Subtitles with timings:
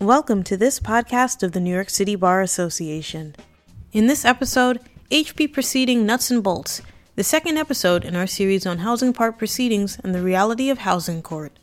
[0.00, 3.36] Welcome to this podcast of the New York City Bar Association.
[3.92, 4.80] In this episode,
[5.10, 6.80] HP Proceeding Nuts and Bolts,
[7.16, 11.20] the second episode in our series on housing part proceedings and the reality of housing
[11.20, 11.58] court.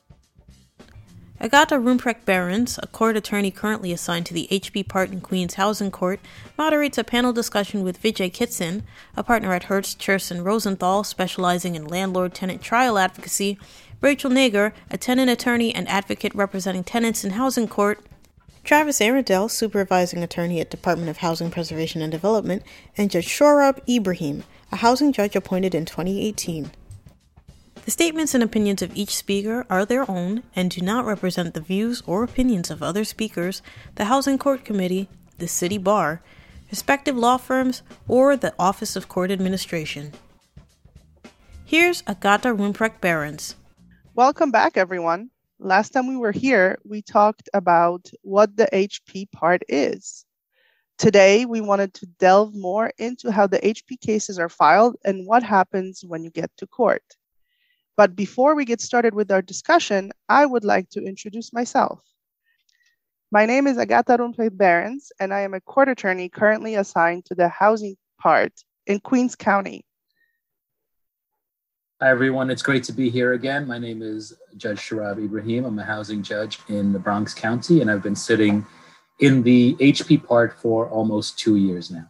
[1.41, 5.89] Agata Rumprecht Behrens, a court attorney currently assigned to the HP Part in Queens Housing
[5.89, 6.19] Court,
[6.59, 8.83] moderates a panel discussion with Vijay Kitson,
[9.15, 9.97] a partner at Hertz,
[10.29, 13.57] and Rosenthal, specializing in landlord tenant trial advocacy,
[13.99, 17.99] Rachel Nager, a tenant attorney and advocate representing tenants in housing court,
[18.67, 22.61] Travis Arrindell, supervising attorney at Department of Housing Preservation and Development,
[22.97, 24.43] and Judge Shorab Ibrahim,
[24.73, 26.71] a housing judge appointed in 2018.
[27.85, 31.61] The statements and opinions of each speaker are their own and do not represent the
[31.61, 33.61] views or opinions of other speakers,
[33.95, 36.21] the Housing Court Committee, the City Bar,
[36.69, 40.11] respective law firms, or the Office of Court Administration.
[41.63, 43.55] Here's Agata Rumprecht Behrens.
[44.13, 45.29] Welcome back, everyone.
[45.59, 50.23] Last time we were here, we talked about what the HP part is.
[50.99, 55.41] Today, we wanted to delve more into how the HP cases are filed and what
[55.41, 57.03] happens when you get to court.
[57.95, 62.03] But before we get started with our discussion, I would like to introduce myself.
[63.31, 67.35] My name is Agata Rumprecht Behrens, and I am a court attorney currently assigned to
[67.35, 68.53] the housing part
[68.85, 69.86] in Queens County.
[71.99, 72.51] Hi, everyone.
[72.51, 73.65] It's great to be here again.
[73.65, 75.65] My name is Judge Shorab Ibrahim.
[75.65, 78.67] I'm a housing judge in the Bronx County, and I've been sitting
[79.19, 82.07] in the HP part for almost two years now.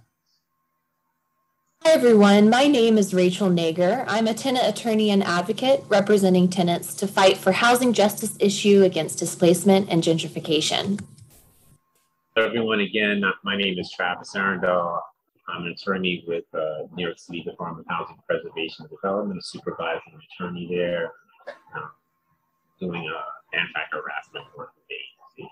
[1.85, 2.49] Hi, everyone.
[2.49, 4.03] My name is Rachel Nager.
[4.09, 9.19] I'm a tenant attorney and advocate representing tenants to fight for housing justice issue against
[9.19, 10.99] displacement and gentrification.
[12.35, 14.99] Everyone, again, my name is Travis Arrindell.
[15.49, 19.43] I'm an attorney with uh, New York City Department of Housing Preservation and Development, a
[19.43, 21.11] supervising attorney there,
[21.75, 21.89] um,
[22.81, 25.51] doing uh, anti-harassment work with the agency.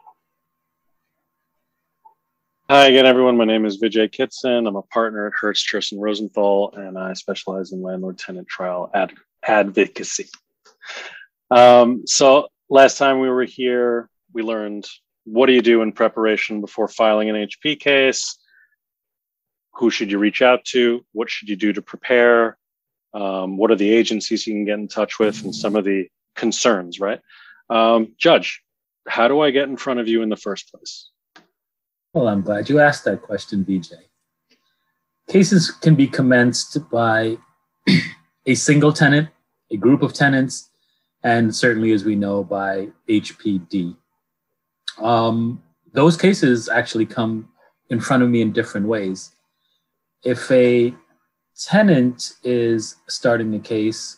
[2.70, 3.38] Hi again, everyone.
[3.38, 4.68] My name is Vijay Kitson.
[4.68, 9.14] I'm a partner at Hertz, and Rosenthal, and I specialize in landlord-tenant trial ad-
[9.48, 10.28] advocacy.
[11.52, 14.86] Um, so last time we were here, we learned
[15.24, 18.38] what do you do in preparation before filing an HP case?
[19.78, 21.06] Who should you reach out to?
[21.12, 22.58] What should you do to prepare?
[23.14, 26.08] Um, what are the agencies you can get in touch with, and some of the
[26.36, 27.22] concerns, right?
[27.70, 28.62] Um, Judge,
[29.08, 31.10] how do I get in front of you in the first place?
[32.14, 33.94] Well, I'm glad you asked that question, VJ.
[35.28, 37.38] Cases can be commenced by
[38.46, 39.30] a single tenant,
[39.72, 40.70] a group of tenants,
[41.24, 43.98] and certainly, as we know, by HPD.
[45.00, 45.62] Um,
[45.94, 47.50] those cases actually come
[47.90, 49.35] in front of me in different ways.
[50.26, 50.94] If a
[51.56, 54.18] tenant is starting the case,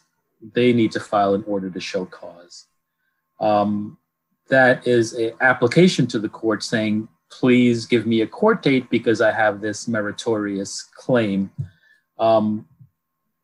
[0.54, 2.68] they need to file an order to show cause.
[3.40, 3.98] Um,
[4.50, 9.20] that is an application to the court saying please give me a court date because
[9.20, 11.52] I have this meritorious claim.
[12.18, 12.66] Um,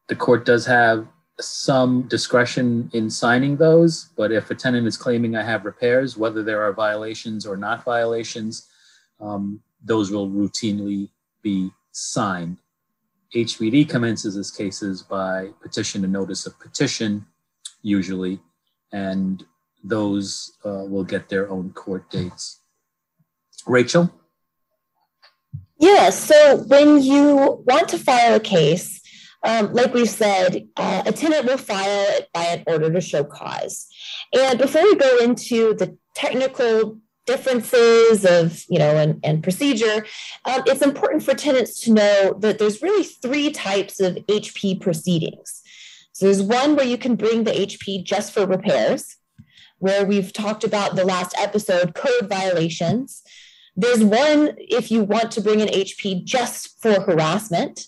[0.08, 1.06] the court does have
[1.40, 6.44] some discretion in signing those, but if a tenant is claiming I have repairs, whether
[6.44, 8.70] there are violations or not violations,
[9.20, 11.10] um, those will routinely
[11.42, 12.58] be signed.
[13.34, 17.26] HPD commences its cases by petition and notice of petition,
[17.82, 18.40] usually,
[18.92, 19.44] and
[19.84, 22.60] those uh, will get their own court dates.
[23.66, 24.14] Rachel?
[25.80, 29.02] Yeah, so when you want to file a case,
[29.44, 33.24] um, like we said, uh, a tenant will file it by an order to show
[33.24, 33.88] cause.
[34.34, 40.06] And before we go into the technical differences of you know and, and procedure
[40.46, 45.62] um, it's important for tenants to know that there's really three types of hp proceedings
[46.12, 49.18] so there's one where you can bring the hp just for repairs
[49.80, 53.24] where we've talked about the last episode code violations
[53.76, 57.88] there's one if you want to bring an HP just for harassment,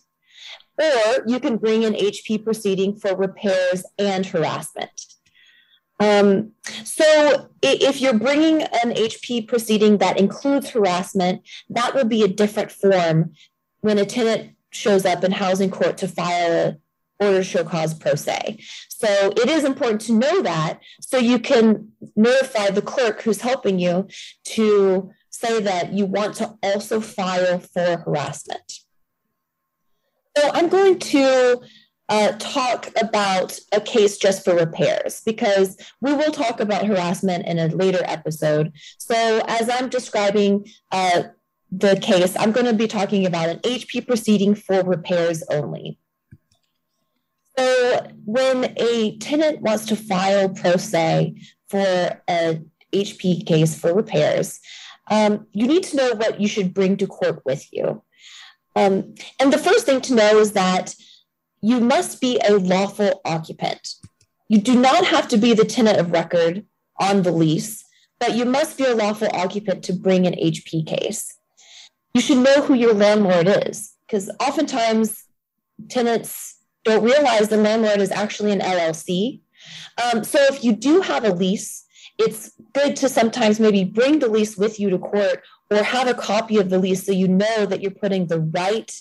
[0.79, 5.14] or you can bring an HP proceeding for repairs and harassment.
[5.99, 6.51] Um,
[6.83, 12.71] so if you're bringing an HP proceeding that includes harassment, that will be a different
[12.71, 13.33] form
[13.81, 16.77] when a tenant shows up in housing court to file a
[17.19, 18.59] order show cause pro se.
[18.89, 19.07] So
[19.37, 24.07] it is important to know that so you can notify the clerk who's helping you
[24.45, 28.79] to say that you want to also file for harassment.
[30.37, 31.61] So I'm going to
[32.09, 37.57] uh, talk about a case just for repairs because we will talk about harassment in
[37.57, 38.71] a later episode.
[38.97, 41.23] So as I'm describing uh,
[41.71, 45.99] the case, I'm going to be talking about an HP proceeding for repairs only.
[47.57, 51.35] So when a tenant wants to file pro se
[51.69, 52.61] for a
[52.93, 54.59] HP case for repairs,
[55.09, 58.03] um, you need to know what you should bring to court with you.
[58.75, 60.93] Um, and the first thing to know is that
[61.65, 63.95] you must be a lawful occupant.
[64.49, 66.63] You do not have to be the tenant of record
[66.99, 67.83] on the lease,
[68.19, 71.35] but you must be a lawful occupant to bring an HP case.
[72.13, 75.23] You should know who your landlord is, because oftentimes
[75.89, 79.41] tenants don't realize the landlord is actually an LLC.
[80.03, 81.83] Um, so if you do have a lease,
[82.19, 85.41] it's good to sometimes maybe bring the lease with you to court
[85.71, 88.91] or have a copy of the lease so you know that you're putting the right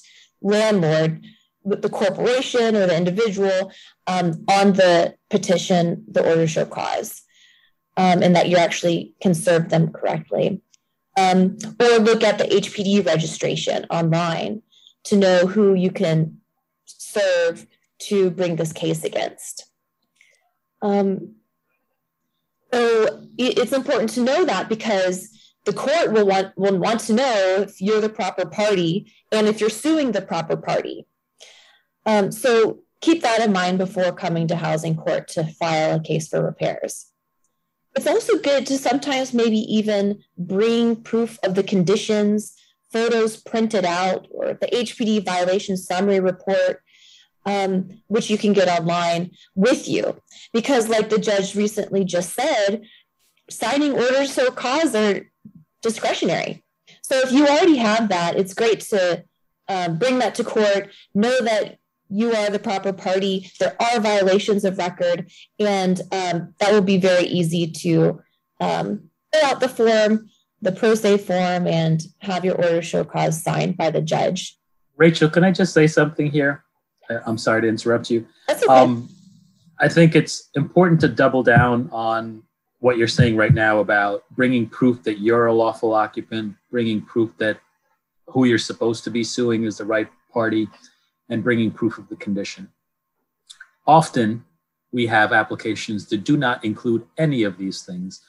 [0.40, 1.22] landlord
[1.64, 3.72] the corporation or the individual
[4.06, 7.22] um, on the petition, the order show cause,
[7.96, 10.61] um, and that you actually can serve them correctly.
[11.16, 14.62] Um, or look at the HPD registration online
[15.05, 16.40] to know who you can
[16.87, 17.66] serve
[18.00, 19.70] to bring this case against.
[20.82, 21.37] Um,
[22.72, 25.31] so it's important to know that because
[25.64, 29.61] the court will want will want to know if you're the proper party and if
[29.61, 31.06] you're suing the proper party.
[32.06, 36.29] Um, so keep that in mind before coming to housing court to file a case
[36.29, 37.06] for repairs.
[37.97, 42.55] It's also good to sometimes maybe even bring proof of the conditions,
[42.93, 46.83] photos printed out, or the HPD violation summary report,
[47.47, 50.21] um, which you can get online with you.
[50.53, 52.83] Because, like the judge recently just said,
[53.49, 55.31] signing orders so cause are
[55.83, 56.65] discretionary.
[57.03, 59.25] So if you already have that, it's great to
[59.69, 61.79] um, bring that to court, know that
[62.09, 63.51] you are the proper party.
[63.59, 68.21] There are violations of record, and um, that will be very easy to
[68.61, 70.29] um, fill out the form,
[70.62, 74.56] the pro se form, and have your order show cause signed by the judge.
[74.97, 76.65] Rachel, can I just say something here?
[77.27, 78.27] I'm sorry to interrupt you.
[78.49, 78.73] That's okay.
[78.73, 79.09] Um,
[79.81, 82.43] I think it's important to double down on
[82.79, 87.31] what you're saying right now about bringing proof that you're a lawful occupant, bringing proof
[87.39, 87.59] that
[88.27, 90.69] who you're supposed to be suing is the right party,
[91.29, 92.69] and bringing proof of the condition.
[93.87, 94.44] Often,
[94.93, 98.23] we have applications that do not include any of these things.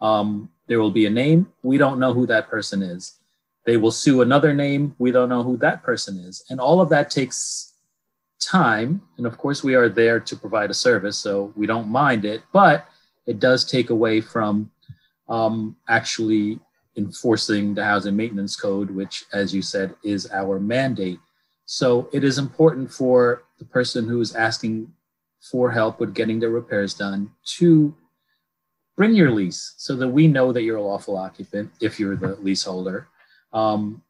[0.00, 3.14] Um, there will be a name, we don't know who that person is.
[3.64, 6.44] They will sue another name, we don't know who that person is.
[6.50, 7.74] And all of that takes
[8.40, 9.02] time.
[9.16, 12.42] And of course, we are there to provide a service, so we don't mind it.
[12.52, 12.86] But
[13.26, 14.70] it does take away from
[15.28, 16.58] um, actually
[16.96, 21.20] enforcing the housing maintenance code, which, as you said, is our mandate.
[21.70, 24.90] So it is important for the person who is asking
[25.42, 27.94] for help with getting the repairs done to
[28.96, 32.36] bring your lease so that we know that you're a lawful occupant if you're the
[32.36, 33.08] leaseholder.
[33.52, 34.02] Um,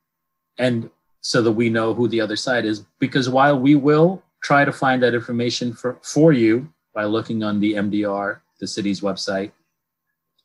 [0.56, 0.88] and
[1.20, 2.84] so that we know who the other side is.
[3.00, 7.58] Because while we will try to find that information for, for you by looking on
[7.58, 9.50] the MDR the city's website.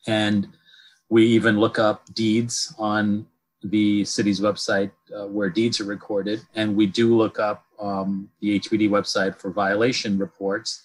[0.07, 0.48] And
[1.09, 3.27] we even look up deeds on
[3.63, 6.42] the city's website uh, where deeds are recorded.
[6.56, 10.83] And we do look up um, the HPD website for violation reports.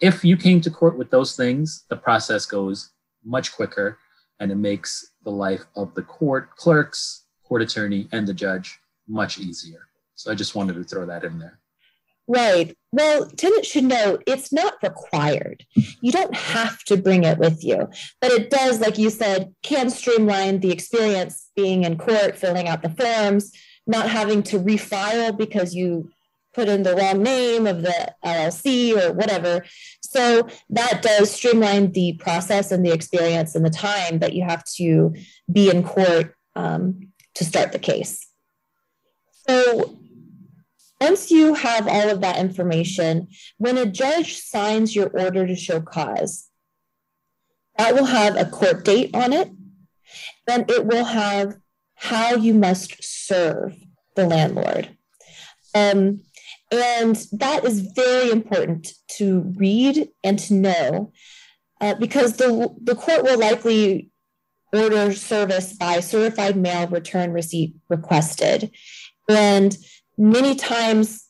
[0.00, 2.90] If you came to court with those things, the process goes
[3.24, 3.98] much quicker
[4.40, 9.38] and it makes the life of the court clerks, court attorney, and the judge much
[9.38, 9.86] easier.
[10.14, 11.60] So I just wanted to throw that in there.
[12.28, 12.76] Right.
[12.92, 15.64] Well, tenants should know it's not required.
[15.74, 17.88] You don't have to bring it with you,
[18.20, 22.82] but it does, like you said, can streamline the experience being in court, filling out
[22.82, 23.52] the forms,
[23.86, 26.10] not having to refile because you
[26.54, 29.64] put in the wrong name of the LLC or whatever.
[30.02, 34.62] So that does streamline the process and the experience and the time that you have
[34.76, 35.14] to
[35.50, 38.26] be in court um, to start the case.
[39.48, 39.98] So
[41.02, 43.26] once you have all of that information,
[43.58, 46.48] when a judge signs your order to show cause,
[47.76, 49.50] that will have a court date on it,
[50.48, 51.56] and it will have
[51.96, 53.76] how you must serve
[54.14, 54.96] the landlord.
[55.74, 56.20] Um,
[56.70, 61.12] and that is very important to read and to know
[61.80, 64.10] uh, because the, the court will likely
[64.72, 68.70] order service by certified mail return receipt requested.
[69.28, 69.76] And
[70.22, 71.28] many times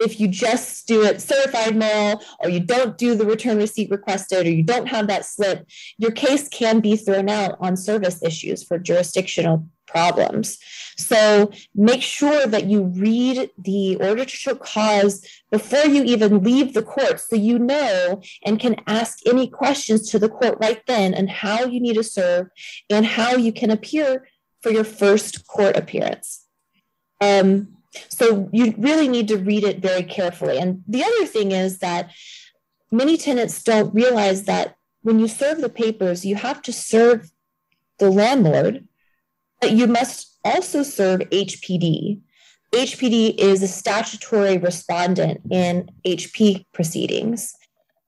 [0.00, 4.46] if you just do it certified mail or you don't do the return receipt requested
[4.46, 5.66] or you don't have that slip,
[5.96, 10.58] your case can be thrown out on service issues for jurisdictional problems.
[10.96, 16.74] So make sure that you read the order to show cause before you even leave
[16.74, 21.14] the court so you know and can ask any questions to the court right then
[21.14, 22.48] and how you need to serve
[22.90, 24.26] and how you can appear
[24.62, 26.46] for your first court appearance.
[27.20, 27.76] Um,
[28.08, 30.58] so you really need to read it very carefully.
[30.58, 32.10] And the other thing is that
[32.90, 37.30] many tenants don't realize that when you serve the papers, you have to serve
[37.98, 38.86] the landlord
[39.60, 42.20] But you must also serve HPD.
[42.72, 47.54] HPD is a statutory respondent in HP proceedings.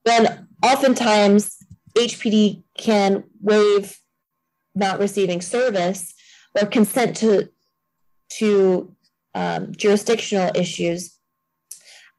[0.05, 1.57] And oftentimes,
[1.95, 3.97] HPD can waive
[4.73, 6.13] not receiving service
[6.59, 7.49] or consent to,
[8.31, 8.94] to
[9.35, 11.15] um, jurisdictional issues.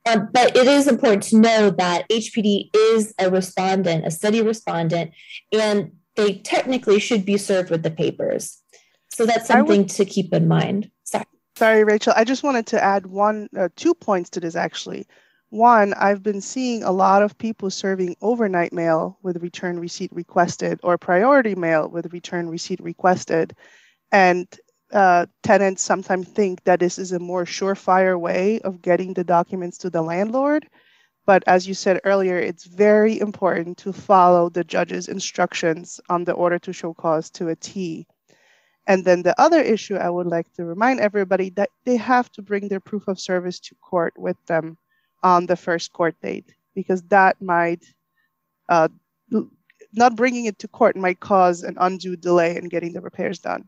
[0.09, 5.11] Um, but it is important to know that HPD is a respondent, a study respondent,
[5.53, 8.63] and they technically should be served with the papers.
[9.11, 10.91] So that's something would, to keep in mind.
[11.03, 11.25] Sorry.
[11.57, 12.13] Sorry, Rachel.
[12.15, 15.07] I just wanted to add one, uh, two points to this actually.
[15.51, 20.79] One, I've been seeing a lot of people serving overnight mail with return receipt requested
[20.83, 23.55] or priority mail with return receipt requested.
[24.13, 24.47] And
[24.93, 29.79] uh, tenants sometimes think that this is a more surefire way of getting the documents
[29.79, 30.69] to the landlord.
[31.27, 36.33] But as you said earlier, it's very important to follow the judge's instructions on the
[36.33, 38.07] order to show cause to a T.
[38.87, 42.43] And then the other issue I would like to remind everybody that they have to
[42.43, 44.79] bring their proof of service to court with them
[45.25, 47.85] on the first court date because that might
[48.69, 48.89] uh,
[49.93, 53.65] not bringing it to court might cause an undue delay in getting the repairs done.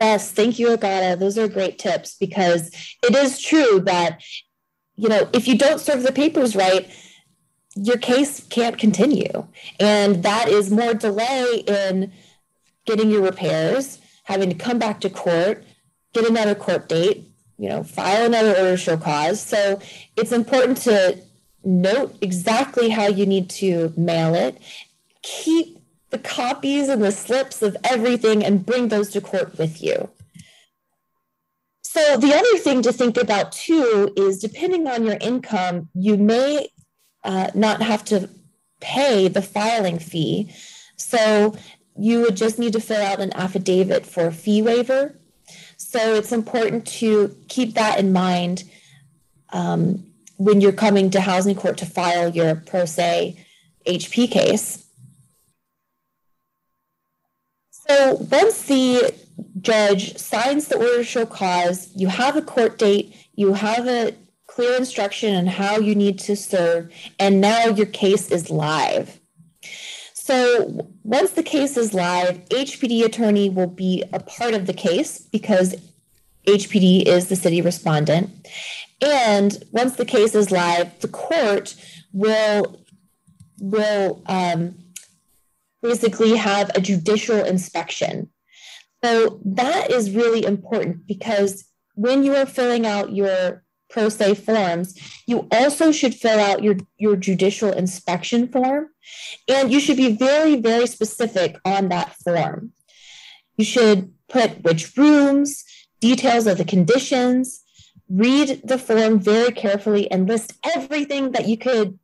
[0.00, 1.16] Yes, thank you, Agata.
[1.18, 2.70] Those are great tips because
[3.02, 4.22] it is true that,
[4.96, 6.88] you know, if you don't serve the papers right,
[7.74, 9.46] your case can't continue.
[9.80, 12.12] And that is more delay in
[12.86, 15.64] getting your repairs, having to come back to court,
[16.12, 17.28] get another court date,
[17.58, 19.40] you know, file another order show cause.
[19.40, 19.80] So
[20.16, 21.18] it's important to
[21.64, 24.60] note exactly how you need to mail it.
[25.22, 25.77] Keep
[26.10, 30.08] the copies and the slips of everything and bring those to court with you.
[31.82, 36.68] So the other thing to think about too is depending on your income, you may
[37.24, 38.28] uh, not have to
[38.80, 40.54] pay the filing fee.
[40.96, 41.56] So
[41.98, 45.18] you would just need to fill out an affidavit for a fee waiver
[45.78, 48.64] so it's important to keep that in mind
[49.54, 50.04] um,
[50.36, 53.42] when you're coming to housing court to file your pro se
[53.86, 54.84] HP case.
[57.88, 59.14] So once the
[59.60, 64.14] judge signs the order to show cause, you have a court date, you have a
[64.46, 69.20] clear instruction on how you need to serve, and now your case is live.
[70.12, 75.20] So once the case is live, HPD attorney will be a part of the case
[75.20, 75.74] because
[76.46, 78.30] HPD is the city respondent.
[79.00, 81.74] And once the case is live, the court
[82.12, 82.84] will
[83.60, 84.74] will um,
[85.82, 88.30] basically have a judicial inspection.
[89.04, 94.94] So that is really important because when you are filling out your pro se forms,
[95.26, 98.88] you also should fill out your, your judicial inspection form.
[99.48, 102.72] And you should be very, very specific on that form.
[103.56, 105.64] You should put which rooms,
[106.00, 107.62] details of the conditions,
[108.08, 111.98] read the form very carefully, and list everything that you could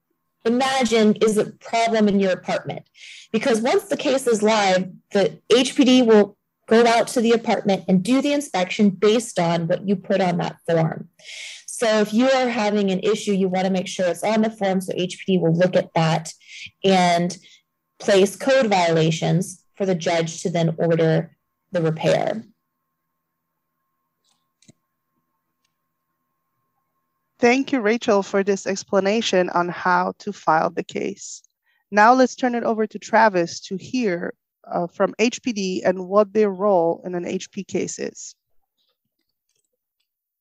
[0.45, 2.89] imagine is a problem in your apartment.
[3.33, 6.37] Because once the case is live, the HPD will
[6.67, 10.39] go out to the apartment and do the inspection based on what you put on
[10.39, 11.09] that form.
[11.67, 14.51] So if you are having an issue, you want to make sure it's on the
[14.51, 16.33] form so HPD will look at that
[16.85, 17.37] and
[17.99, 21.37] place code violations for the judge to then order
[21.73, 22.45] the repair.
[27.39, 31.43] Thank you, Rachel, for this explanation on how to file the case.
[31.91, 34.35] Now let's turn it over to Travis to hear
[34.71, 38.35] uh, from HPD and what their role in an HP case is.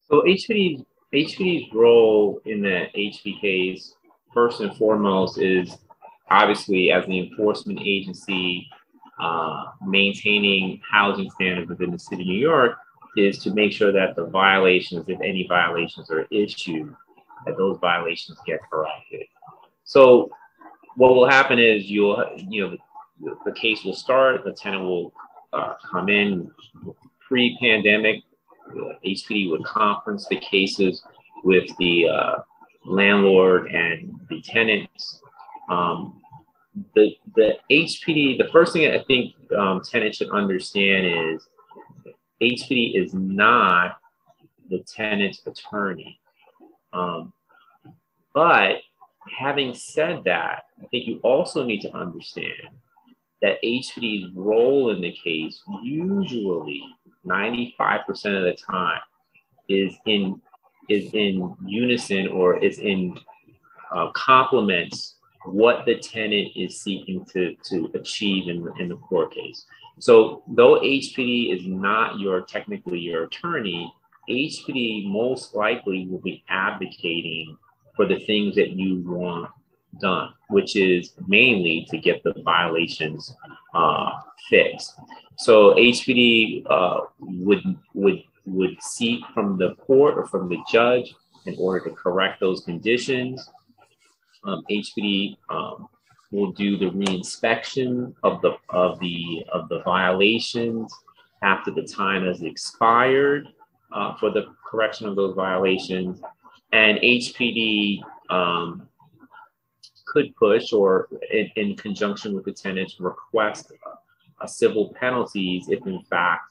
[0.10, 3.94] So HPD HPD's role in the HP case,
[4.34, 5.78] first and foremost, is
[6.32, 8.68] obviously as an enforcement agency,
[9.20, 12.78] uh, maintaining housing standards within the city of New York,
[13.16, 16.96] is to make sure that the violations, if any violations are issued,
[17.46, 19.26] that those violations get corrected.
[19.84, 20.32] So
[20.96, 22.78] what will happen is you'll, you know,
[23.22, 25.14] the, the case will start, the tenant will
[25.52, 26.50] uh, come in
[27.28, 28.24] pre-pandemic,
[29.06, 31.04] HPD would conference the cases
[31.44, 32.36] with the uh,
[32.86, 35.22] landlord and the tenants.
[35.70, 36.22] Um,
[36.96, 41.48] the the HPD, the first thing I think um, tenants should understand is
[42.44, 43.98] HPD is not
[44.70, 46.20] the tenant's attorney.
[46.92, 47.34] Um,
[48.34, 48.78] but
[49.40, 52.70] having said that, I think you also need to understand
[53.42, 56.84] that HPD's role in the case usually
[57.26, 59.00] 95% of the time
[59.70, 60.42] is in
[60.90, 63.18] is in unison or is in
[63.96, 69.66] uh, complements what the tenant is seeking to, to achieve in, in the court case.
[70.00, 73.94] So though HPD is not your technically your attorney,
[74.30, 77.58] HPD most likely will be advocating
[77.96, 79.52] for the things that you want
[80.02, 83.36] done, which is mainly to get the violations
[83.74, 84.12] uh,
[84.50, 84.94] fixed.
[85.38, 87.62] So HPD uh, would
[87.94, 91.14] would would seek from the court or from the judge
[91.46, 93.50] in order to correct those conditions.
[94.44, 95.88] Um, HPD um,
[96.34, 100.92] will do the reinspection of the of the of the violations
[101.44, 103.48] after the time has expired
[103.92, 106.22] uh, for the correction of those violations,
[106.72, 108.88] and HPD um,
[110.08, 113.72] could push or in, in, conjunction with the tenants request
[114.42, 116.44] a civil penalties if in fact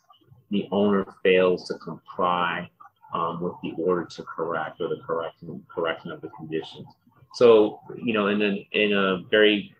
[0.50, 2.70] the owner fails to comply
[3.14, 6.86] um, with the order to correct or the correction correction of the conditions.
[7.34, 9.74] So you know, in a, in a very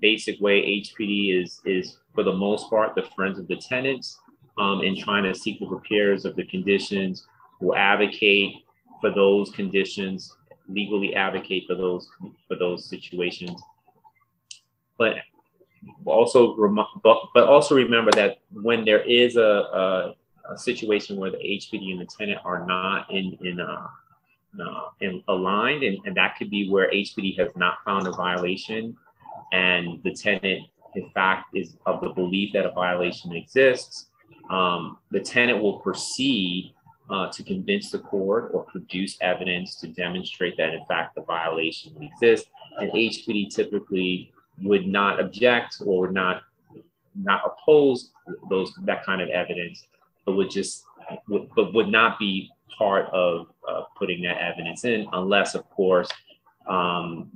[0.00, 4.18] basic way, HPD is is for the most part the friends of the tenants
[4.58, 7.26] um, in trying to seek the repairs of the conditions.
[7.60, 8.64] Will advocate
[9.00, 10.36] for those conditions,
[10.68, 12.08] legally advocate for those
[12.48, 13.60] for those situations.
[14.98, 15.16] But
[16.04, 16.56] also,
[17.02, 20.14] but, also remember that when there is a, a,
[20.50, 23.86] a situation where the HPD and the tenant are not in in uh,
[24.60, 28.96] uh, in aligned, and, and that could be where HPD has not found a violation,
[29.52, 34.06] and the tenant, in fact, is of the belief that a violation exists.
[34.50, 36.74] Um, the tenant will proceed
[37.10, 41.94] uh, to convince the court or produce evidence to demonstrate that, in fact, the violation
[42.02, 42.48] exists.
[42.78, 44.32] And HPD typically
[44.62, 46.42] would not object or would not
[47.16, 48.10] not oppose
[48.50, 49.86] those that kind of evidence,
[50.24, 50.84] but would just
[51.28, 56.08] would, but would not be part of uh, putting that evidence in unless, of course,
[56.68, 57.30] um,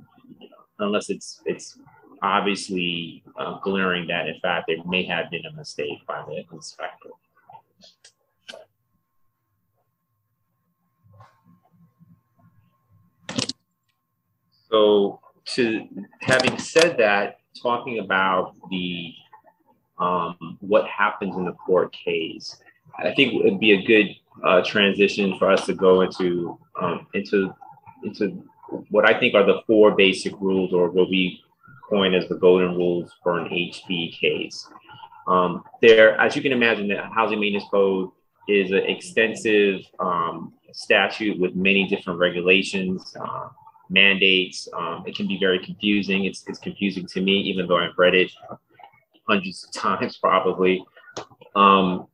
[0.79, 1.77] unless it's it's
[2.21, 7.09] obviously uh, glaring that in fact there may have been a mistake by the inspector.
[14.69, 15.19] So
[15.55, 15.87] to
[16.21, 19.13] having said that, talking about the
[19.97, 22.57] um, what happens in the court case,
[22.97, 27.07] I think it would be a good uh, transition for us to go into um,
[27.13, 27.53] into
[28.03, 28.43] into
[28.89, 31.41] what I think are the four basic rules, or what we
[31.89, 34.67] coin as the golden rules for an HP case.
[35.27, 38.11] Um, there, as you can imagine, the Housing Maintenance Code
[38.47, 43.15] is an extensive um, statute with many different regulations.
[43.19, 43.49] Uh,
[43.89, 44.67] mandates.
[44.73, 46.25] Um, it can be very confusing.
[46.25, 48.31] It's, it's confusing to me, even though I've read it
[49.27, 50.83] hundreds of times probably.
[51.55, 52.07] Um,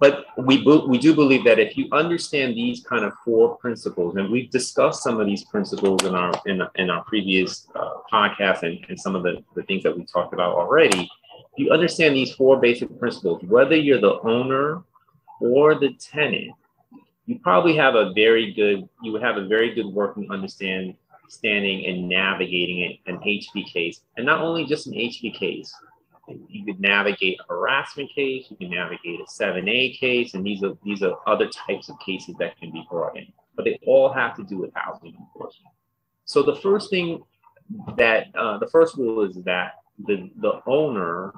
[0.00, 4.30] but we, we do believe that if you understand these kind of four principles, and
[4.30, 8.84] we've discussed some of these principles in our in, in our previous uh, podcast and,
[8.88, 12.32] and some of the, the things that we talked about already, if you understand these
[12.34, 14.82] four basic principles, whether you're the owner
[15.40, 16.52] or the tenant,
[17.26, 20.96] you probably have a very good, you would have a very good working understanding
[21.28, 25.72] standing and navigating an HP case, and not only just an HP case.
[26.48, 30.76] You could navigate a harassment case, you can navigate a 7A case, and these are
[30.84, 33.26] these are other types of cases that can be brought in.
[33.56, 35.72] But they all have to do with housing enforcement.
[36.24, 37.22] So the first thing
[37.96, 39.74] that uh, the first rule is that
[40.06, 41.32] the, the owner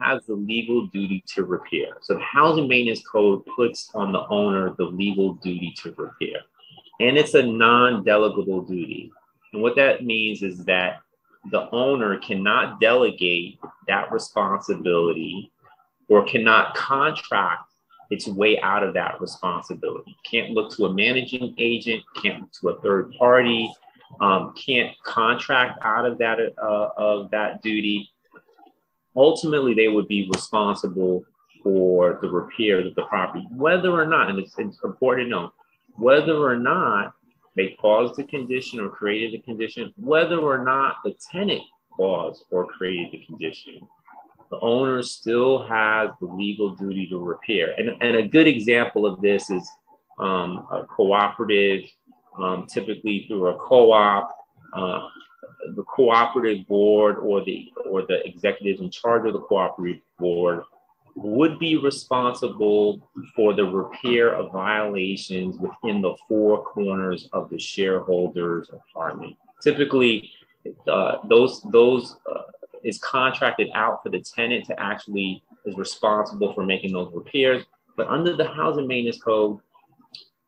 [0.00, 1.98] has the legal duty to repair.
[2.00, 6.40] So the housing maintenance code puts on the owner the legal duty to repair.
[7.00, 9.12] And it's a non-delegable duty.
[9.52, 11.00] And what that means is that
[11.50, 15.50] the owner cannot delegate that responsibility
[16.08, 17.72] or cannot contract
[18.10, 20.14] its way out of that responsibility.
[20.30, 23.72] Can't look to a managing agent, can't look to a third party,
[24.20, 28.10] um, can't contract out of that uh, of that duty.
[29.16, 31.24] Ultimately, they would be responsible
[31.62, 35.52] for the repair of the property, whether or not, and it's, it's important to know,
[35.96, 37.14] whether or not
[37.56, 41.62] they caused the condition or created the condition, whether or not the tenant
[41.94, 43.80] caused or created the condition.
[44.50, 47.74] The owner still has the legal duty to repair.
[47.78, 49.68] And, and a good example of this is
[50.18, 51.84] um, a cooperative,
[52.38, 54.30] um, typically through a co-op,
[54.74, 55.08] uh,
[55.74, 60.62] the cooperative board or the or the executives in charge of the cooperative board
[61.14, 68.70] would be responsible for the repair of violations within the four corners of the shareholder's
[68.70, 69.36] apartment.
[69.62, 70.30] Typically,
[70.88, 72.42] uh, those those uh,
[72.82, 77.64] is contracted out for the tenant to actually is responsible for making those repairs.
[77.96, 79.60] But under the housing maintenance code,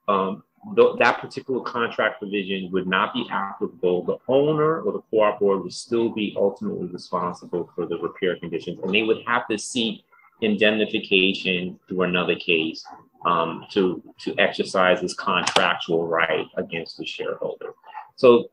[0.09, 0.43] um,
[0.77, 4.05] th- that particular contract provision would not be applicable.
[4.05, 8.81] The owner or the co-op board would still be ultimately responsible for the repair conditions,
[8.83, 10.05] and they would have to seek
[10.41, 12.85] indemnification through another case
[13.25, 17.75] um, to to exercise this contractual right against the shareholder.
[18.17, 18.51] So,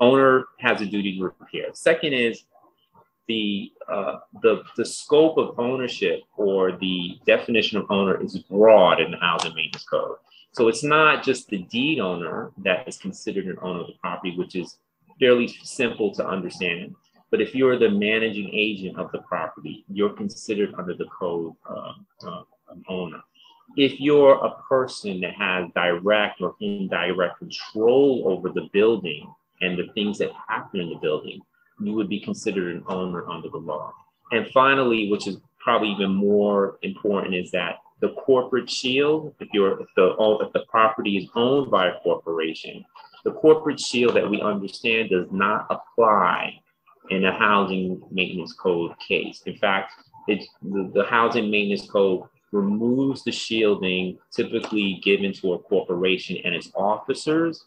[0.00, 1.66] owner has a duty to repair.
[1.74, 2.44] Second is
[3.28, 9.10] the uh, the the scope of ownership or the definition of owner is broad in
[9.10, 10.16] the housing maintenance code.
[10.52, 14.36] So it's not just the deed owner that is considered an owner of the property,
[14.36, 14.78] which is
[15.18, 16.94] fairly simple to understand.
[17.32, 21.94] But if you're the managing agent of the property, you're considered under the code uh,
[22.26, 22.42] uh,
[22.90, 23.22] owner.
[23.78, 29.90] If you're a person that has direct or indirect control over the building and the
[29.94, 31.40] things that happen in the building,
[31.80, 33.94] you would be considered an owner under the law.
[34.30, 39.80] And finally, which is probably even more important, is that the corporate shield, if you're
[39.80, 42.84] if the if the property is owned by a corporation,
[43.24, 46.58] the corporate shield that we understand does not apply
[47.10, 49.42] in a housing maintenance code case.
[49.46, 49.92] In fact,
[50.28, 56.54] it, the, the housing maintenance code removes the shielding typically given to a corporation and
[56.54, 57.64] its officers,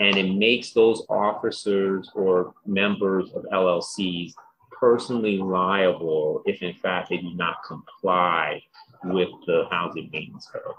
[0.00, 4.34] and it makes those officers or members of LLCs
[4.78, 8.62] personally liable if in fact they do not comply
[9.04, 10.74] with the housing maintenance code.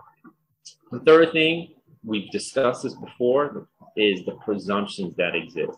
[0.92, 5.78] The third thing, we've discussed this before, is the presumptions that exist.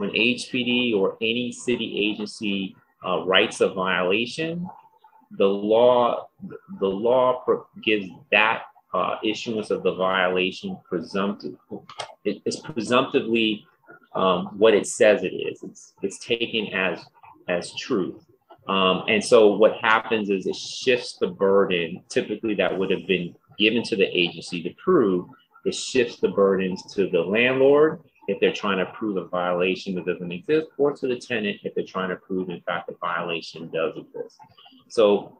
[0.00, 2.74] When HPD or any city agency
[3.06, 4.66] uh, writes a violation,
[5.32, 6.28] the law
[6.78, 7.44] the law
[7.84, 8.62] gives that
[8.94, 11.56] uh, issuance of the violation presumptive.
[12.24, 13.66] It, it's presumptively
[14.14, 15.62] um, what it says it is.
[15.62, 17.04] It's it's taken as
[17.50, 18.24] as truth.
[18.68, 23.34] Um, and so what happens is it shifts the burden, typically that would have been
[23.58, 25.26] given to the agency to prove,
[25.66, 30.06] it shifts the burdens to the landlord if they're trying to prove a violation that
[30.06, 33.68] doesn't exist, or to the tenant if they're trying to prove, in fact, a violation
[33.70, 34.38] does exist.
[34.88, 35.36] So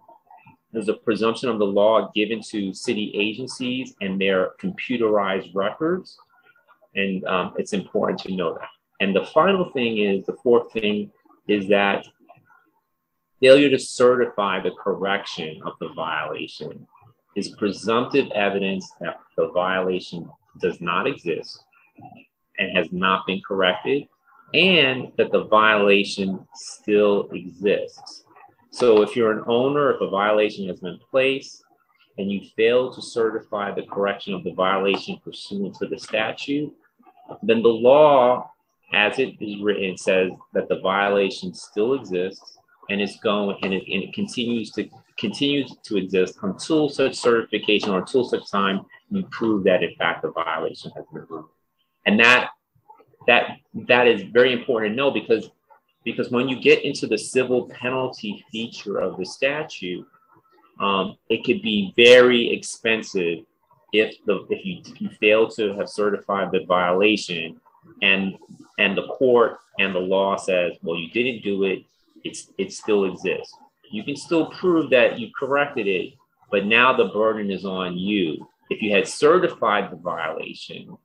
[0.72, 6.18] there's a presumption of the law given to city agencies and their computerized records.
[6.96, 8.68] And um, it's important to know that.
[8.98, 11.12] And the final thing is the fourth thing
[11.46, 12.04] is that
[13.40, 16.88] failure to certify the correction of the violation
[17.36, 20.28] is presumptive evidence that the violation
[20.60, 21.62] does not exist
[22.60, 24.06] and has not been corrected,
[24.54, 28.24] and that the violation still exists.
[28.70, 31.64] So if you're an owner, if a violation has been placed
[32.18, 36.72] and you fail to certify the correction of the violation pursuant to the statute,
[37.42, 38.50] then the law,
[38.92, 42.58] as it is written, says that the violation still exists
[42.90, 47.90] and it's going and it, and it continues to continues to exist until such certification
[47.90, 51.50] or until such time you prove that in fact the violation has been removed.
[52.06, 52.50] And that
[53.26, 53.58] that
[53.88, 55.50] that is very important to know because
[56.04, 60.06] because when you get into the civil penalty feature of the statute,
[60.80, 63.44] um, it could be very expensive
[63.92, 67.60] if the if you, if you fail to have certified the violation
[68.02, 68.36] and
[68.78, 71.84] and the court and the law says well you didn't do it.
[72.24, 73.54] It's it still exists.
[73.90, 76.14] You can still prove that you corrected it
[76.50, 78.48] but now the burden is on you.
[78.70, 80.96] If you had certified the violation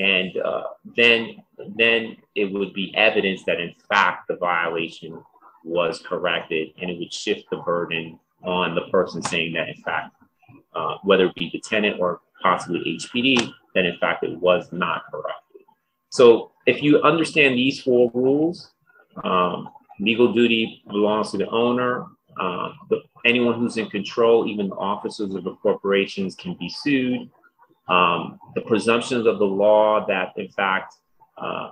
[0.00, 0.64] and uh,
[0.96, 1.36] then
[1.76, 5.22] then it would be evidence that in fact the violation
[5.62, 10.14] was corrected and it would shift the burden on the person saying that in fact
[10.74, 15.02] uh, whether it be the tenant or possibly hpd that in fact it was not
[15.10, 15.62] corrected.
[16.08, 18.72] So if you understand these four rules
[19.22, 19.68] um,
[20.00, 22.06] legal duty belongs to the owner.
[22.40, 27.28] Uh, the, anyone who's in control even the officers of the corporations can be sued
[27.90, 30.94] um, the presumptions of the law that, in fact,
[31.36, 31.70] uh,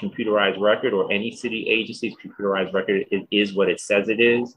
[0.00, 4.56] computerized record or any city agency's computerized record is, what it says it is.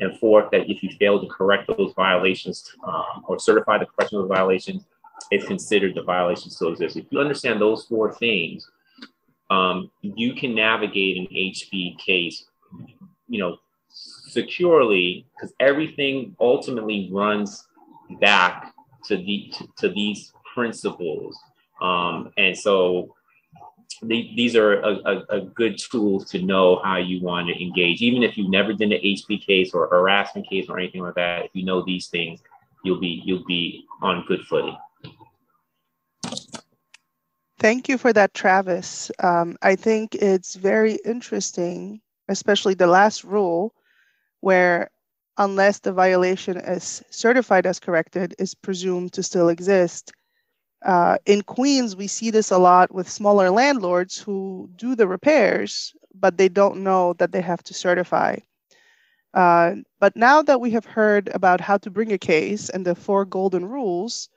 [0.00, 4.18] And fourth, that if you fail to correct those violations um, or certify the correction
[4.18, 4.84] of the violations,
[5.30, 6.96] it's considered the violation still exists.
[6.96, 8.68] If you understand those four things,
[9.50, 12.44] um, you can navigate an HP case,
[13.28, 17.64] you know, securely because everything ultimately runs
[18.20, 18.73] back
[19.06, 21.38] to, the, to, these principles.
[21.80, 23.14] Um, and so
[24.02, 28.00] the, these are a, a, a, good tool to know how you want to engage.
[28.02, 31.46] Even if you've never done an HP case or harassment case or anything like that,
[31.46, 32.40] if you know these things,
[32.84, 34.76] you'll be you'll be on good footing.
[37.58, 39.10] Thank you for that, Travis.
[39.20, 43.74] Um, I think it's very interesting, especially the last rule,
[44.40, 44.90] where
[45.38, 50.12] unless the violation is certified as corrected, is presumed to still exist.
[50.84, 55.94] Uh, in Queens, we see this a lot with smaller landlords who do the repairs,
[56.14, 58.36] but they don't know that they have to certify.
[59.32, 62.94] Uh, but now that we have heard about how to bring a case and the
[62.94, 64.28] four golden rules,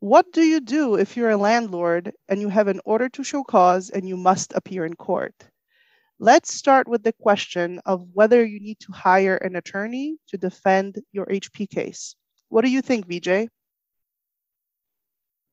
[0.00, 3.42] what do you do if you're a landlord and you have an order to show
[3.42, 5.34] cause and you must appear in court?
[6.18, 11.02] Let's start with the question of whether you need to hire an attorney to defend
[11.12, 12.14] your HP case.
[12.48, 13.48] What do you think, VJ?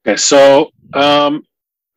[0.05, 1.43] Okay, so um,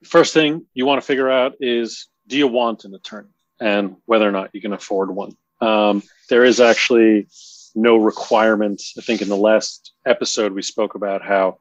[0.03, 3.29] first thing you want to figure out is do you want an attorney
[3.61, 5.33] and whether or not you can afford one.
[5.61, 7.29] Um, there is actually
[7.75, 8.83] no requirement.
[8.99, 11.59] I think in the last episode we spoke about how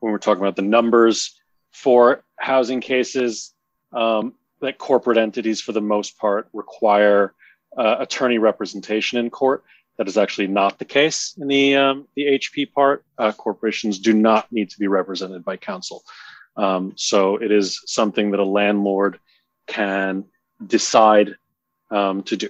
[0.00, 1.38] when we're talking about the numbers
[1.72, 3.52] for housing cases,
[3.92, 7.34] um, that corporate entities for the most part require
[7.76, 9.64] uh, attorney representation in court.
[9.98, 13.04] That is actually not the case in the um, the HP part.
[13.18, 16.02] Uh, corporations do not need to be represented by counsel.
[16.56, 19.18] Um, so it is something that a landlord
[19.66, 20.24] can
[20.66, 21.36] decide
[21.90, 22.48] um, to do.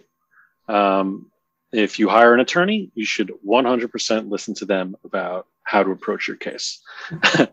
[0.68, 1.31] Um,
[1.73, 6.29] if you hire an attorney, you should 100% listen to them about how to approach
[6.29, 6.81] your case.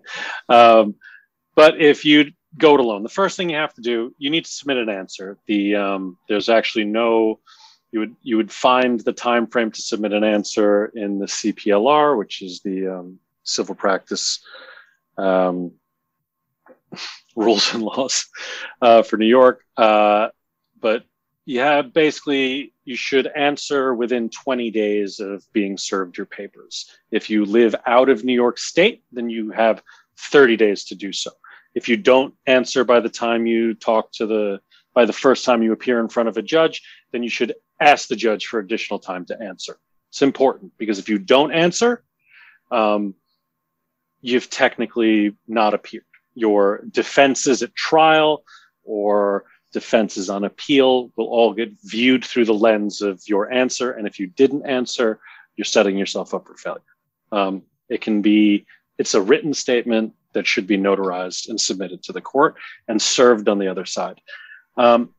[0.49, 0.95] Um,
[1.55, 4.45] but if you go it alone, the first thing you have to do, you need
[4.45, 5.37] to submit an answer.
[5.47, 7.39] The um, there's actually no
[7.91, 12.17] you would you would find the time frame to submit an answer in the CPLR,
[12.17, 14.39] which is the um, civil practice
[15.17, 15.71] um,
[17.35, 18.27] rules and laws
[18.81, 19.63] uh, for New York.
[19.75, 20.29] Uh,
[20.79, 21.03] but
[21.45, 26.91] yeah, basically, you should answer within 20 days of being served your papers.
[27.09, 29.81] If you live out of New York State, then you have
[30.17, 31.31] 30 days to do so.
[31.75, 34.59] If you don't answer by the time you talk to the
[34.93, 38.07] by the first time you appear in front of a judge, then you should ask
[38.07, 39.77] the judge for additional time to answer.
[40.09, 42.03] It's important because if you don't answer,
[42.71, 43.13] um,
[44.21, 46.05] you've technically not appeared.
[46.33, 48.43] Your defenses at trial
[48.83, 53.91] or defenses on appeal will all get viewed through the lens of your answer.
[53.91, 55.19] And if you didn't answer,
[55.55, 56.81] you're setting yourself up for failure.
[57.31, 58.65] Um, it can be,
[58.97, 62.55] it's a written statement that should be notarized and submitted to the court
[62.87, 64.21] and served on the other side.
[64.77, 65.09] Um,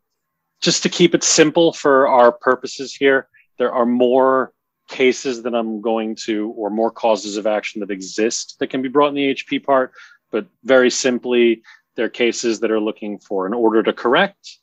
[0.60, 3.28] just to keep it simple for our purposes here,
[3.58, 4.52] there are more
[4.88, 8.88] cases that I'm going to, or more causes of action that exist that can be
[8.88, 9.92] brought in the HP part.
[10.30, 11.62] But very simply,
[11.96, 14.58] there are cases that are looking for an order to correct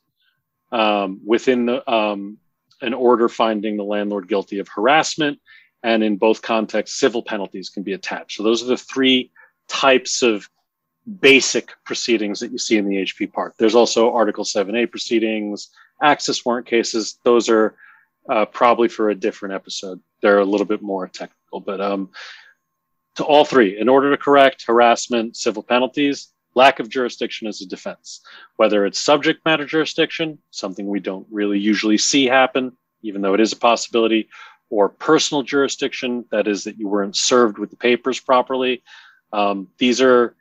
[0.72, 2.38] um, within the, um,
[2.80, 5.38] an order finding the landlord guilty of harassment.
[5.82, 8.38] And in both contexts, civil penalties can be attached.
[8.38, 9.30] So those are the three
[9.68, 10.48] types of
[11.20, 13.54] basic proceedings that you see in the HP part.
[13.58, 15.70] There's also Article 7A proceedings,
[16.02, 17.18] access warrant cases.
[17.22, 17.76] Those are
[18.28, 20.00] uh, probably for a different episode.
[20.20, 22.10] They're a little bit more technical, but um,
[23.16, 27.66] to all three, in order to correct harassment, civil penalties, lack of jurisdiction as a
[27.66, 28.22] defense,
[28.56, 33.40] whether it's subject matter jurisdiction, something we don't really usually see happen, even though it
[33.40, 34.28] is a possibility,
[34.70, 38.82] or personal jurisdiction, that is, that you weren't served with the papers properly.
[39.32, 40.36] Um, these are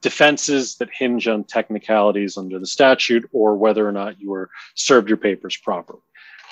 [0.00, 5.08] defenses that hinge on technicalities under the statute or whether or not you were served
[5.08, 6.00] your papers properly.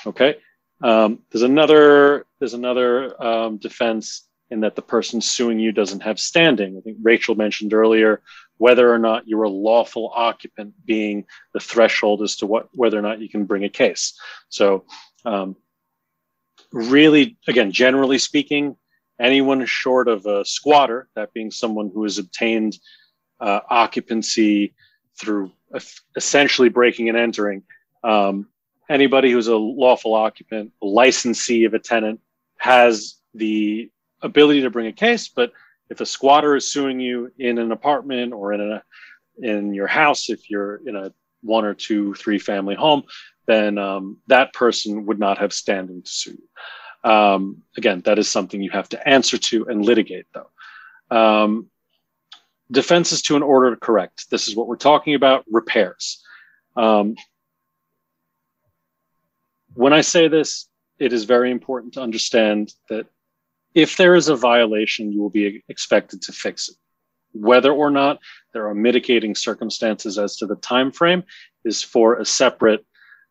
[0.05, 0.37] Okay.
[0.83, 6.21] Um, there's another there's another um, defense in that the person suing you doesn't have
[6.21, 6.77] standing.
[6.77, 8.21] I think Rachel mentioned earlier
[8.59, 13.03] whether or not you're a lawful occupant being the threshold as to what whether or
[13.03, 14.19] not you can bring a case.
[14.49, 14.85] So,
[15.25, 15.57] um,
[16.73, 18.77] really, again, generally speaking,
[19.21, 22.79] anyone short of a squatter, that being someone who has obtained
[23.41, 24.75] uh, occupancy
[25.19, 25.51] through
[26.17, 27.63] essentially breaking and entering.
[28.05, 28.49] Um,
[28.89, 32.21] anybody who's a lawful occupant, licensee of a tenant,
[32.59, 33.91] has the
[34.23, 35.29] ability to bring a case.
[35.29, 35.53] But
[35.91, 38.83] if a squatter is suing you in an apartment or in a
[39.39, 43.03] in your house, if you're in a one or two, three family home,
[43.47, 46.49] then um, that person would not have standing to sue you.
[47.05, 50.51] Um, again, that is something you have to answer to and litigate, though.
[51.17, 51.71] Um,
[52.71, 54.31] defenses to an order to correct.
[54.31, 56.23] This is what we're talking about repairs.
[56.77, 57.17] Um,
[59.75, 63.07] when I say this, it is very important to understand that
[63.75, 66.77] if there is a violation, you will be expected to fix it.
[67.33, 68.19] Whether or not
[68.55, 71.25] there are mitigating circumstances as to the time frame
[71.65, 72.87] is for a separate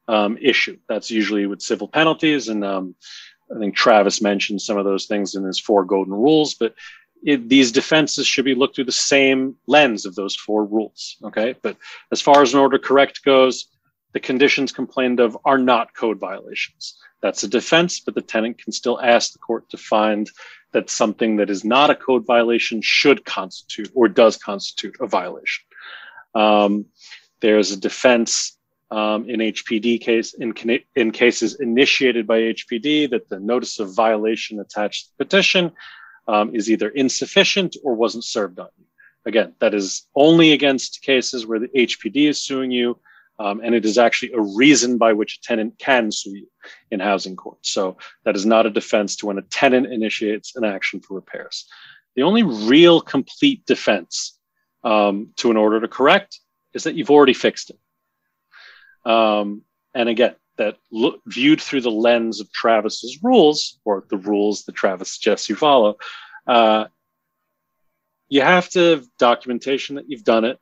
[0.08, 0.78] um, issue.
[0.88, 2.95] That's usually with civil penalties, and um,
[3.53, 6.55] I think Travis mentioned some of those things in his four golden rules.
[6.55, 6.75] But
[7.23, 11.17] it, these defenses should be looked through the same lens of those four rules.
[11.23, 11.77] Okay, but
[12.12, 13.67] as far as an order correct goes,
[14.13, 16.97] the conditions complained of are not code violations.
[17.21, 20.29] That's a defense, but the tenant can still ask the court to find
[20.71, 25.63] that something that is not a code violation should constitute or does constitute a violation.
[26.34, 26.86] Um,
[27.41, 28.58] there's a defense
[28.91, 30.54] um, in HPD case in,
[30.95, 35.71] in cases initiated by HPD that the notice of violation attached to the petition
[36.28, 38.86] um, is either insufficient or wasn't served on you.
[39.26, 43.00] Again, that is only against cases where the HPD is suing you,
[43.39, 46.48] um, and it is actually a reason by which a tenant can sue you
[46.91, 47.58] in housing court.
[47.62, 51.67] So that is not a defense to when a tenant initiates an action for repairs.
[52.15, 54.38] The only real complete defense
[54.84, 56.39] um, to an order to correct
[56.74, 57.80] is that you've already fixed it.
[59.06, 59.62] Um,
[59.94, 64.76] and again, that look, viewed through the lens of Travis's rules, or the rules that
[64.76, 65.98] Travis suggests you follow,
[66.48, 66.86] uh,
[68.30, 70.60] you have to have documentation that you've done it,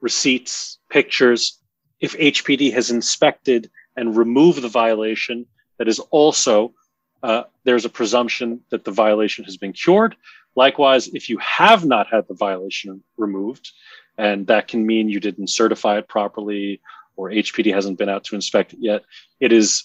[0.00, 1.58] receipts, pictures.
[2.00, 5.46] If HPD has inspected and removed the violation,
[5.78, 6.74] that is also
[7.22, 10.16] uh, there's a presumption that the violation has been cured.
[10.56, 13.70] Likewise, if you have not had the violation removed,
[14.18, 16.80] and that can mean you didn't certify it properly
[17.16, 19.02] or HPD hasn't been out to inspect it yet,
[19.40, 19.84] it is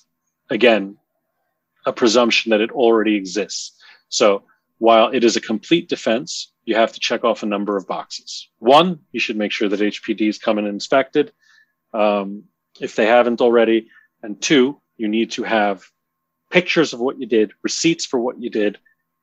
[0.49, 0.97] again
[1.85, 3.73] a presumption that it already exists.
[4.09, 4.43] So
[4.77, 8.49] while it is a complete defense, you have to check off a number of boxes.
[8.59, 11.31] One, you should make sure that HPD is come and inspected
[11.93, 12.43] um,
[12.79, 13.89] if they haven't already.
[14.21, 15.89] And two, you need to have
[16.49, 18.77] pictures of what you did, receipts for what you did,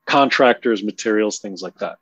[0.05, 1.97] contractors, materials, things like that.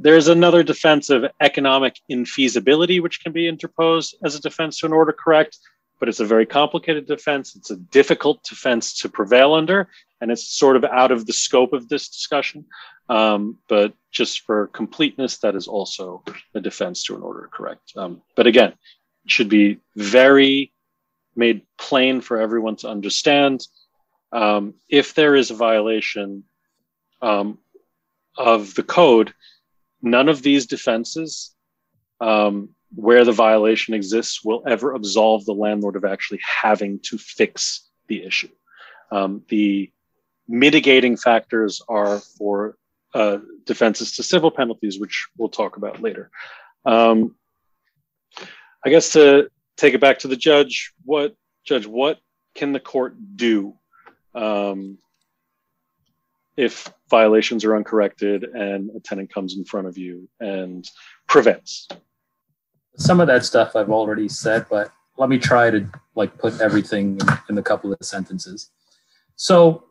[0.00, 4.92] There's another defense of economic infeasibility, which can be interposed as a defense to an
[4.92, 5.58] order correct,
[5.98, 7.56] but it's a very complicated defense.
[7.56, 9.88] It's a difficult defense to prevail under,
[10.20, 12.64] and it's sort of out of the scope of this discussion.
[13.08, 16.22] Um, but just for completeness, that is also
[16.54, 17.92] a defense to an order correct.
[17.96, 18.74] Um, but again,
[19.24, 20.72] it should be very
[21.34, 23.66] made plain for everyone to understand.
[24.30, 26.44] Um, if there is a violation
[27.20, 27.58] um,
[28.36, 29.32] of the code,
[30.02, 31.54] none of these defenses
[32.20, 37.88] um, where the violation exists will ever absolve the landlord of actually having to fix
[38.06, 38.48] the issue.
[39.10, 39.90] Um, the
[40.48, 42.76] mitigating factors are for
[43.14, 46.30] uh, defenses to civil penalties, which we'll talk about later.
[46.84, 47.34] Um,
[48.84, 51.34] I guess to take it back to the judge, what
[51.64, 52.18] judge, what
[52.54, 53.74] can the court do
[54.34, 54.98] um,
[56.56, 60.88] if violations are uncorrected and a tenant comes in front of you and
[61.26, 61.88] prevents.
[62.96, 67.18] Some of that stuff I've already said, but let me try to like put everything
[67.20, 68.70] in, in a couple of sentences.
[69.36, 69.84] So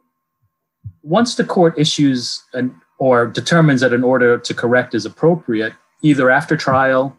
[1.01, 6.31] once the court issues an or determines that an order to correct is appropriate, either
[6.31, 7.15] after trial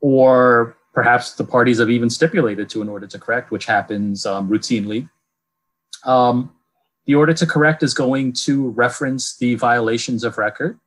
[0.00, 4.48] or perhaps the parties have even stipulated to an order to correct, which happens um,
[4.48, 5.08] routinely.
[6.04, 6.53] Um,
[7.06, 10.78] the order to correct is going to reference the violations of record.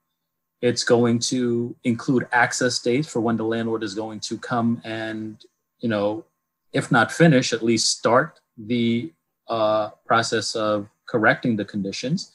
[0.62, 5.38] It's going to include access dates for when the landlord is going to come and,
[5.80, 6.26] you know,
[6.74, 9.12] if not finish, at least start the
[9.48, 12.32] uh, process of correcting the conditions.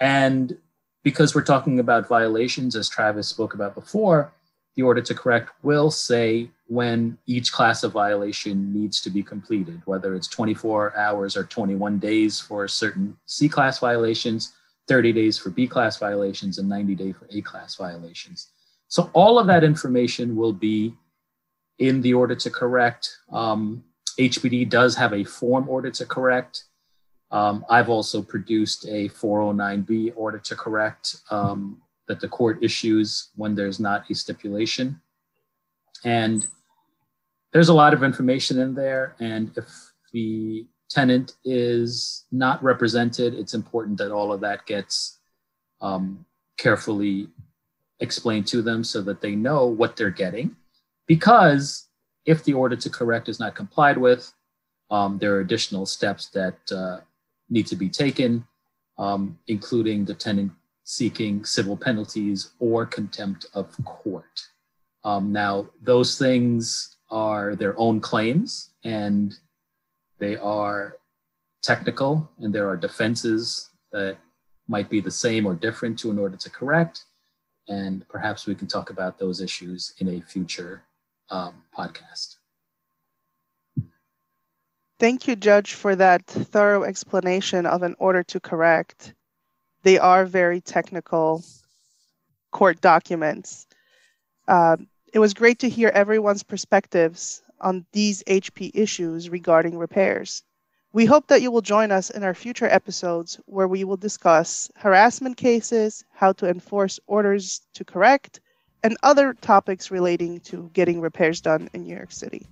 [0.00, 0.56] And
[1.04, 4.32] because we're talking about violations, as Travis spoke about before,
[4.74, 9.82] the order to correct will say when each class of violation needs to be completed,
[9.84, 14.54] whether it's 24 hours or 21 days for certain C class violations,
[14.88, 18.48] 30 days for B class violations, and 90 days for A class violations.
[18.88, 20.94] So all of that information will be
[21.78, 23.18] in the order to correct.
[23.30, 23.84] Um,
[24.18, 26.64] HPD does have a form order to correct.
[27.30, 33.54] Um, I've also produced a 409B order to correct um, that the court issues when
[33.54, 35.00] there's not a stipulation.
[36.04, 36.46] And
[37.52, 39.16] there's a lot of information in there.
[39.18, 45.18] And if the tenant is not represented, it's important that all of that gets
[45.80, 46.24] um,
[46.56, 47.28] carefully
[48.00, 50.56] explained to them so that they know what they're getting.
[51.06, 51.88] Because
[52.26, 54.32] if the order to correct is not complied with,
[54.90, 57.00] um, there are additional steps that uh,
[57.48, 58.46] need to be taken,
[58.98, 60.52] um, including the tenant
[60.84, 64.48] seeking civil penalties or contempt of court.
[65.04, 69.34] Um, now, those things are their own claims and
[70.18, 70.96] they are
[71.62, 74.16] technical, and there are defenses that
[74.68, 77.04] might be the same or different to an order to correct.
[77.68, 80.82] And perhaps we can talk about those issues in a future
[81.30, 82.36] um, podcast.
[84.98, 89.14] Thank you, Judge, for that thorough explanation of an order to correct
[89.84, 91.44] they are very technical
[92.50, 93.66] court documents.
[94.48, 100.42] Um, it was great to hear everyone's perspectives on these HP issues regarding repairs.
[100.92, 104.68] We hope that you will join us in our future episodes where we will discuss
[104.74, 108.40] harassment cases, how to enforce orders to correct,
[108.82, 112.46] and other topics relating to getting repairs done in New York City.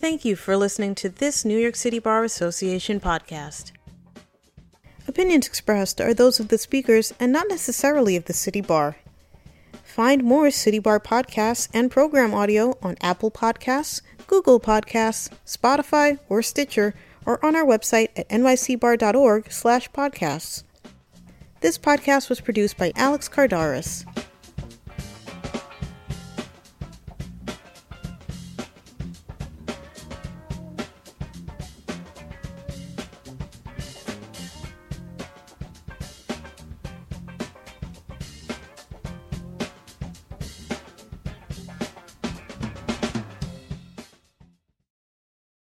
[0.00, 3.70] Thank you for listening to this New York City Bar Association podcast.
[5.06, 8.96] Opinions expressed are those of the speakers and not necessarily of the City Bar.
[9.96, 16.42] Find more City Bar podcasts and program audio on Apple Podcasts, Google Podcasts, Spotify, or
[16.42, 16.94] Stitcher,
[17.24, 20.64] or on our website at nycbar.org slash podcasts.
[21.62, 24.04] This podcast was produced by Alex Cardaris.